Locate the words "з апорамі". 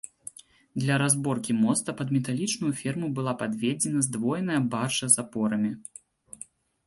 5.17-5.71